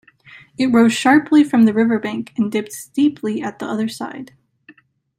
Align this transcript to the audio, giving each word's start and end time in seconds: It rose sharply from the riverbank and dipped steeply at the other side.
It 0.57 0.73
rose 0.73 0.93
sharply 0.93 1.43
from 1.43 1.65
the 1.65 1.75
riverbank 1.75 2.33
and 2.35 2.51
dipped 2.51 2.73
steeply 2.73 3.39
at 3.43 3.59
the 3.59 3.67
other 3.67 3.87
side. 3.87 4.33